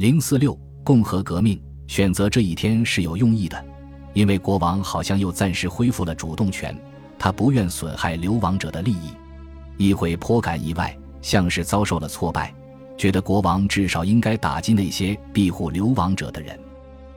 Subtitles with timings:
[0.00, 3.62] 零四六共和革命选择这一天是有用意的，
[4.14, 6.74] 因为国王好像又暂时恢复了主动权，
[7.18, 9.10] 他不愿损害流亡者的利益。
[9.76, 12.50] 议会颇感意外，像是遭受了挫败，
[12.96, 16.58] 觉得国王至少应该打击那些庇护流亡者的人。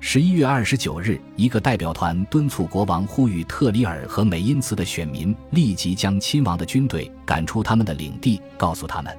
[0.00, 9.16] 十一月二十九日，一个代表团敦促国王呼吁特里尔和美因茨的选民立即将亲王的军队赶出他们的领地，告诉他们，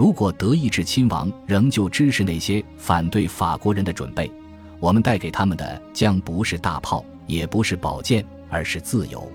[0.00, 4.32] 如果德意志亲王仍旧支持那些反对法国人的准备，
[4.78, 9.30] 我们带给他们的将不是大炮，也不是宝剑，而是自由。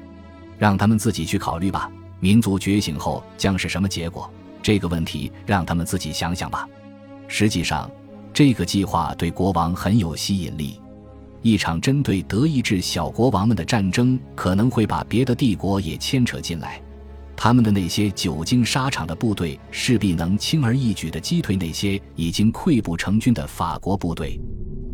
[0.57, 1.91] 让他们自己去考虑吧。
[2.19, 4.27] 民族觉醒后将是什么结果？
[4.63, 6.67] 这个问题让他们自己想想吧。
[7.27, 7.87] 实际上。
[8.33, 10.81] 这个计划对国王很有吸引力。
[11.43, 16.81] 一场针对德意志小国王们的战争可能会把别的帝国也牵扯进来，
[17.37, 24.39] 他们的那些久经沙场的部队势必能轻而易举地击退那些已经溃不成军的法国部队，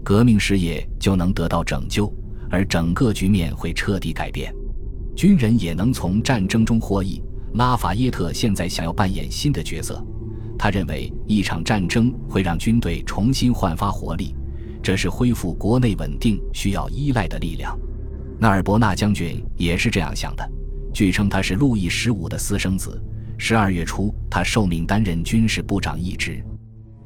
[0.03, 2.11] 革命事业就能得到拯救，
[2.49, 4.53] 而整个局面会彻底改变。
[5.15, 7.21] 军人也能从战争中获益。
[7.55, 10.01] 拉法耶特现在想要扮演新的角色。
[10.57, 14.33] 他认为一场战争会让军队重新焕发活力，
[14.81, 17.77] 这是恢复国内稳定需要依赖的力量。
[18.39, 20.51] 纳尔伯纳将军也是这样想的。
[20.93, 23.01] 据称他是路易十五的私生子。
[23.37, 26.43] 十二月初，他受命担任军事部长一职。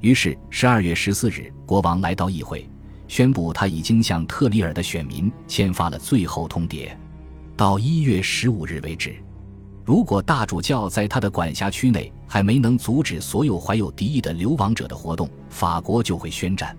[0.01, 2.69] 于是，十二月十四日，国王来到议会，
[3.07, 6.89] 宣布他已经向特里尔的选民签发了最后通牒，
[7.55, 9.15] 到一月十五日为止。
[9.85, 16.75] 如果大主教在他的管辖区内还没能阻止所有怀有敌意的流亡者的活动，法国就会宣战。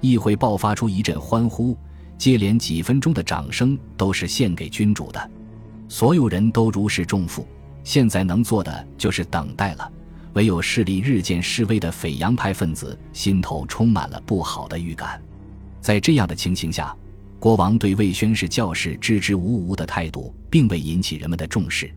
[0.00, 1.76] 议会爆发出一阵欢呼，
[2.16, 5.30] 接连几分钟的掌声都是献给君主的。
[5.88, 7.46] 所有人都如释重负，
[7.82, 9.90] 现在能做的就是等待了。
[10.34, 15.20] 唯有势力日渐式微的斐扬派分子心头充满了不好的预感。
[15.80, 16.94] 在这样的情形下，
[17.40, 21.90] 国王对未宣誓教士支支吾吾的态度，并未引起人们的重视。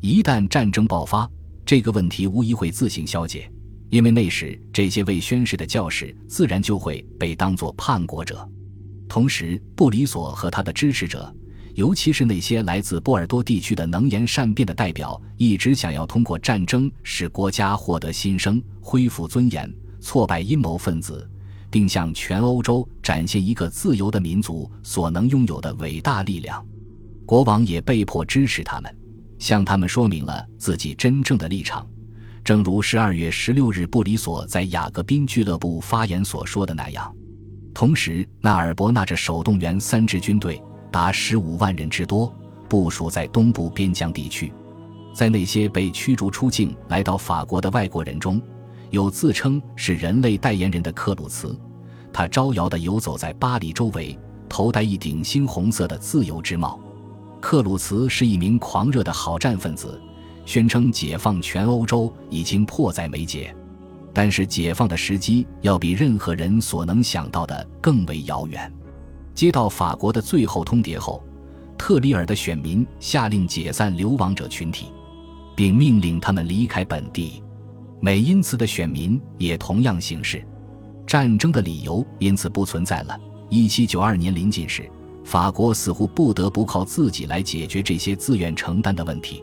[0.00, 1.28] 一旦战争爆发，
[1.66, 3.50] 这个问题无疑会自行消解，
[3.90, 8.48] 因为那时这些未宣誓的教士自然就会被当作叛国者。
[9.08, 11.34] 同时，布里索和他的支持者，
[11.74, 21.28] 尤其是那些来自波尔多地区的能言善辩的代表，一直想要通过战争使国家获得新生、恢复尊严、挫败阴谋分子，
[21.70, 26.64] 并向全欧洲展现一个自由的民族所能拥有的伟大力量。
[27.26, 28.96] 国王也被迫支持他们。
[29.36, 31.86] 向他们说明了自己真正的立场，
[32.44, 37.14] 正如十二月十六日布里索在雅各宾俱乐部发言所说的那样。
[37.74, 40.62] 同时，纳尔伯纳着手动员三支军队，
[40.94, 42.32] 达十五万人之多，
[42.68, 44.52] 部署在东部边疆地区。
[45.12, 48.40] 在那些被驱逐出境来到法国的外国人中，
[48.90, 51.58] 有自称是人类代言人的克鲁茨，
[52.12, 54.16] 他招摇地游走在巴黎周围，
[54.48, 56.78] 头戴一顶猩红色的自由之帽。
[57.40, 60.00] 克鲁茨是一名狂热的好战分子，
[60.46, 63.52] 宣称解放全欧洲已经迫在眉睫，
[64.12, 68.72] 但是解放的时机要比任何人所能想到的更为遥远。
[69.34, 71.22] 接到法国的最后通牒后，
[71.76, 74.86] 特里尔的选民下令解散流亡者群体，
[75.56, 77.42] 并命令他们离开本地。
[78.00, 80.44] 美因茨的选民也同样行事，
[81.06, 83.18] 战争的理由因此不存在了。
[83.48, 84.88] 一七九二年临近时。
[85.24, 89.42] 法国似乎不得不靠自己来解决这些自愿承担的问题。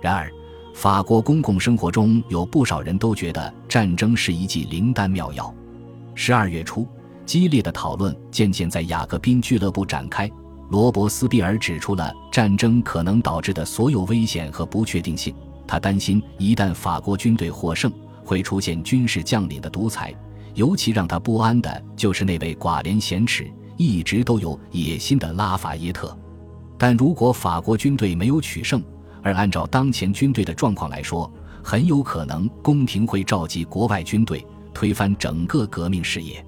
[0.00, 0.28] 然而，
[0.74, 5.54] 法国公共生活中有不少人都觉得战争是一剂灵丹妙药。
[6.16, 6.88] 十二月初，
[7.24, 10.30] 激烈的讨论渐渐在雅各宾俱乐部展开。
[10.70, 15.34] 罗伯斯庇尔指出了战争可能导致的所有危险和不确定性。
[15.66, 17.92] 他担心，一旦法国军队获胜，
[18.24, 20.14] 会出现军事将领的独裁。
[20.54, 23.50] 尤其让他不安的就是那位寡廉鲜耻。
[23.78, 26.16] 一直都有野心的拉法耶特，
[26.78, 28.82] 但如果法国军队没有取胜，
[29.22, 31.28] 而按照当前军队的状况来说，
[31.64, 36.44] 很有可能宫廷会召集国外军队，推翻整个革命事业。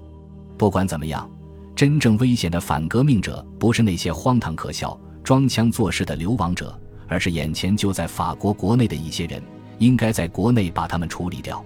[0.57, 1.29] 不管怎么样，
[1.75, 6.77] 真正危险的反革命者不是那些荒唐可笑、装腔作势的流亡者，
[7.07, 9.41] 而是眼前就在法国国内的一些人，
[9.79, 11.63] 应该在国内把他们处理掉。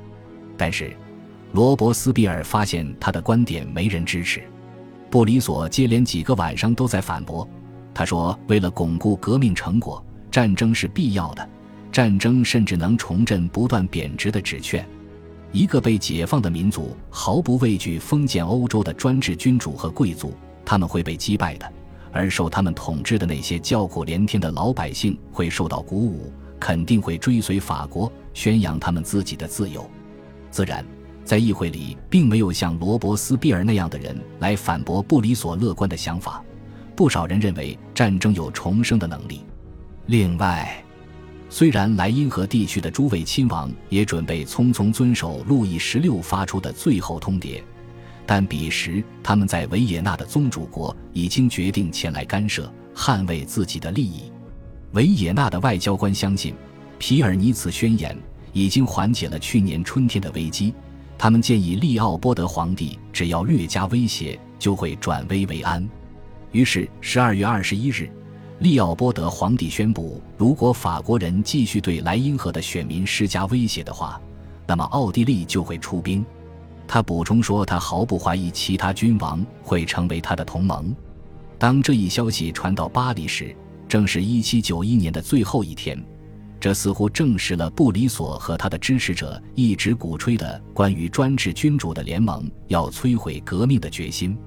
[0.58, 0.92] 但是，
[1.52, 4.44] 罗伯斯庇尔发现他的观点没人支持。
[5.10, 7.48] 布里索接连几个晚上都在反驳，
[7.94, 11.50] 他说：“为了巩固革命成果，战争是必要的。
[11.92, 14.88] 战争甚至能重振不断贬值的纸券。
[15.52, 21.72] 一个被解放的民族毫不畏惧封建欧洲的专制君主和贵族，他们会被击败的。
[22.12, 29.90] 而受他们统治的那些叫苦连天的老百姓会受到鼓舞，肯定会追随法国，宣扬他们自己的自由。
[30.52, 30.86] 自然。”
[31.26, 36.44] 在议会里并没有像罗伯斯庇尔那样的人来反驳布里索乐观的想法。
[36.96, 39.42] 不少人认为战争有重生的能力。
[40.08, 40.84] 另外，
[41.52, 47.62] 虽然莱茵河地区的诸位亲王也准备匆匆遵守路易十六发出的最后通牒，
[48.26, 54.32] 但彼时他们在维也纳的宗主国已经决定前来干涉，捍卫自己的利益。
[54.92, 56.54] 维也纳的外交官相信，
[57.00, 58.16] 皮尔尼茨宣言
[58.54, 60.72] 已经缓解了去年春天的危机。
[61.18, 65.88] 他们建议利奥波德皇帝只要略加威胁，就会转危为安。
[66.52, 68.10] 于是，十二月二十一日。
[68.60, 74.20] 利奥波德皇帝宣布，如果法国人继续对莱茵河的选民施加威胁的话，
[74.68, 76.26] 那么奥地利就会出兵。
[76.86, 80.94] 他补充说，他毫不怀疑其他君王会成为他的同盟。
[81.58, 83.56] 当这一消息传到巴黎时，
[83.88, 85.98] 正是一七九一年的最后一天，
[86.60, 94.38] 这似乎证实了布里索和他的支持者一直鼓吹的关于专制君主的联盟要摧毁革命的决心。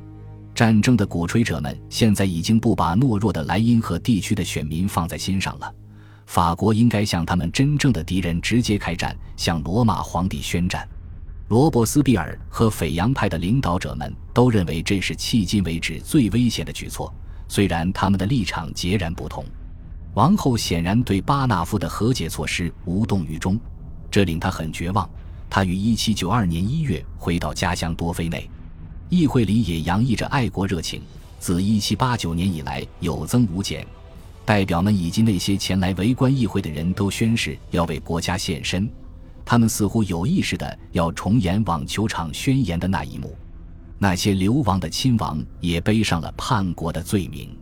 [0.55, 5.75] 战争的鼓吹者们现在已经不把懦弱的莱茵河地区的选民放在心上了。
[6.27, 10.87] 法国应该向他们真正的敌人直接开战，向罗马皇帝宣战。
[11.49, 17.13] 罗伯斯庇尔和斐扬派的领导者们都认为这是迄今为止最危险的举措，
[17.49, 19.45] 虽然他们的立场截然不同。
[20.15, 23.59] 王后显然对巴纳夫的和解措施无动于衷，
[24.11, 25.09] 这令他很绝望。
[25.51, 28.49] 他于1792年1月回到家乡多菲内。
[29.13, 31.03] 议会里也洋溢着爱国热情，
[31.39, 33.87] 自1789年以来有增无减。
[34.43, 38.89] 代表们以及那些前来围观议会的人都宣誓要为国家献身。
[39.45, 43.37] 他们似乎有意识的要重演网球场宣言的那一幕。
[43.99, 47.55] 那些流亡的亲王也背上了叛国的罪名。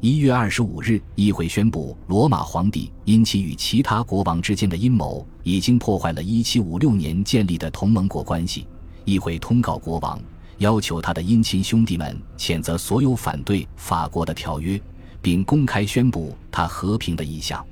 [0.00, 8.68] 一月二十五日，议会宣布，罗马皇帝因其与其他国王之间的阴谋，已经破坏了1756年建立的同盟国关系。
[9.04, 10.20] 议会通告国王。
[10.58, 14.80] 要求他的姻亲兄弟们谴责所有反对法国的条约，
[15.20, 17.64] 并公开宣布他和平的意向。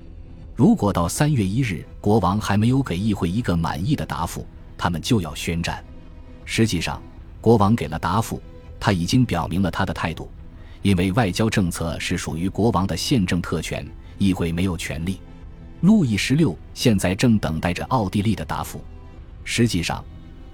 [0.55, 4.47] 如果到三月一日国王还没有给议会一个满意的答复，
[4.77, 5.83] 他们就要宣战。
[6.45, 7.03] 实际上，
[7.41, 8.41] 国王给了答复，
[8.79, 10.31] 他已经表明了他的态度，
[10.83, 13.87] 因为外交政策是属于国王的宪政特权，
[14.19, 15.21] 议会没有权利。
[15.81, 18.85] 路易十六现在正等待着奥地利的答复。
[19.43, 20.05] 实际上。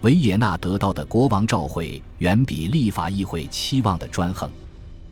[0.02, 4.50] 维也纳得到的国王召会远比立法议会期望的专横，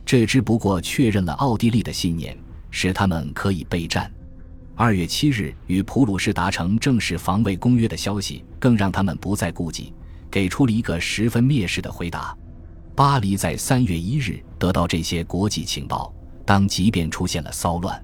[0.07, 2.37] 这只不过确认了奥地利的信念，
[2.71, 4.11] 使他们可以备战。
[4.75, 9.93] 二月七日与普鲁士达成正式防卫公约的消息，更让他们不再顾忌，
[10.31, 12.37] 给出了一个十分蔑视的回答。
[12.95, 16.13] 巴黎在三月一日得到这些国际情报，
[16.47, 18.03] 当即便出现了骚乱。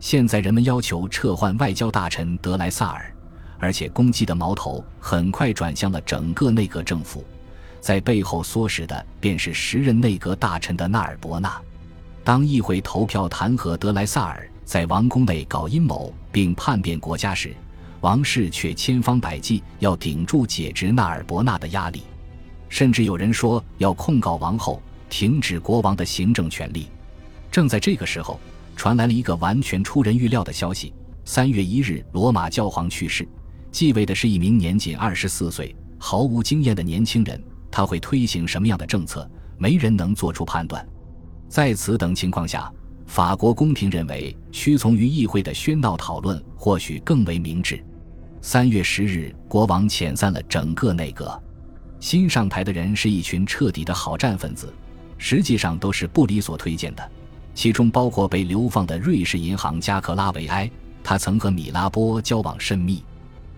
[0.00, 3.13] 现在人们要求撤换外交大臣德莱萨尔。
[3.64, 7.24] 而且攻击的矛头很快转向了整个内阁政府，
[7.80, 11.58] 在背后唆使的便是时任内阁大臣的纳尔伯纳。
[12.22, 17.54] 当议会投票弹劾德莱萨尔在王宫内搞阴谋并叛变国家时，
[18.02, 22.02] 王室却千方百计要顶住解职纳尔伯纳的压力，
[22.68, 26.88] 甚至有人说要控告王后，停止国王的行政权力。
[27.50, 28.38] 正在这个时候，
[28.76, 30.92] 传来了一个完全出人预料的消息：
[31.24, 33.26] 三月一日，罗马教皇去世。
[33.74, 37.42] 继位的是一名年仅二十四岁、毫无经验的年轻人，
[37.72, 39.28] 他会推行什么样的政策？
[39.58, 40.86] 没人能做出判断。
[41.48, 42.72] 在此等情况下，
[43.04, 47.84] 法国宫廷认为屈从于议会的喧闹讨论或许更为明智。
[48.40, 51.36] 三月十日，国王遣散了整个内阁，
[51.98, 54.72] 新上台的人是一群彻底的好战分子，
[55.18, 57.10] 实际上都是布里所推荐的，
[57.56, 60.70] 其中包括被流放的瑞士银行家克拉维埃，
[61.02, 63.02] 他曾和米拉波交往甚密。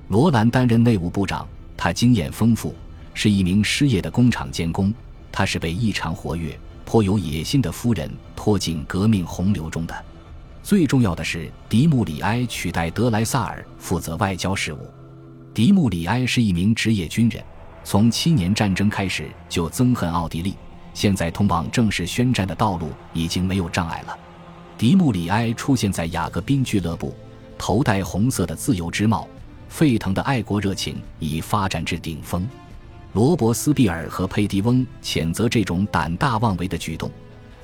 [0.08, 1.46] 罗兰担任内务部长，
[1.76, 2.72] 他经验丰富，
[3.12, 4.94] 是一名失业的工厂监工。
[5.32, 10.04] 他是被异常活跃、颇有野心的夫人拖进革命洪流中的。
[10.62, 14.78] 最重要的是，迪穆里埃取代德莱萨尔负责外交事务。
[15.52, 17.42] 迪穆里埃是一名职业军人，
[17.82, 20.54] 从七年战争开始就憎恨奥地利，
[20.94, 24.16] 现在通往正式宣战的道路已经没有障碍了。
[24.78, 27.12] 迪穆里埃出现在雅各宾俱乐部，
[27.58, 29.26] 头戴红色的自由之帽。
[29.68, 32.49] 沸腾的爱国热情已发展至顶峰，
[33.12, 37.11] 罗伯斯庇尔和佩蒂翁谴责这种胆大妄为的举动，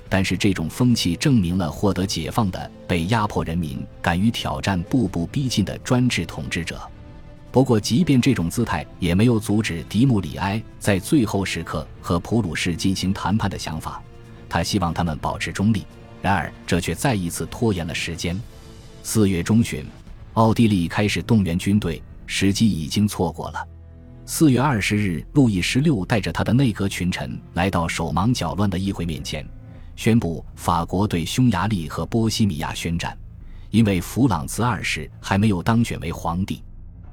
[0.08, 6.80] 但是这种风气证明了获得解放的被压迫人民敢于挑战步步逼近的专制统治者。
[7.50, 14.02] 不过，即便这种姿态也没有阻止迪穆里埃在最后时刻和普鲁士进行谈判的想法。
[14.48, 15.84] 他希望他们保持中立，
[16.20, 18.40] 然而这却再一次拖延了时间。
[19.02, 19.84] 四月中旬。
[20.34, 23.68] 奥地利开始动员军队，时机已经错过了。
[24.24, 29.46] 四月二十日，路易十六带着他的内阁群臣来到手忙脚乱的议会面前，
[29.94, 33.16] 宣布法国对匈牙利和波西米亚宣战，
[33.70, 36.62] 因为弗朗茨二世还没有当选为皇帝。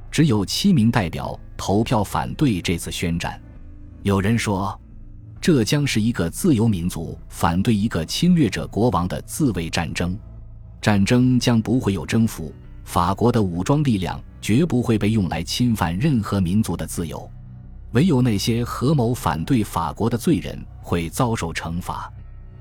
[0.09, 3.39] 只有七名代表投票反对这次宣战。
[4.01, 4.79] 有人说，
[5.41, 10.17] 这将是一个自由民族反对一个侵略者国王的自卫战争。
[10.81, 12.53] 战争将不会有征服，
[12.89, 17.29] 法国的武装力量绝不会被用来侵犯任何民族的自由。
[17.91, 22.11] 唯有那些合谋反对法国的罪人会遭受惩罚。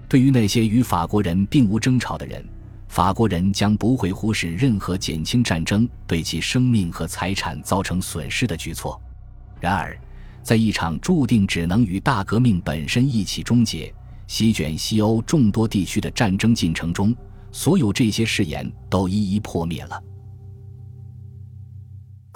[0.07, 2.47] 对于那些与法国人并无争吵的人，
[2.89, 9.01] 法国人将不会忽视任何减轻战争对其生命和财产造成损失的举措。
[9.59, 9.99] 然而，
[10.43, 13.91] 在一场注定只能与大革命本身一起终结、
[14.27, 17.17] 席卷西欧众多地区的战争进程中，
[17.51, 19.99] 所有这些誓言都一一破灭了。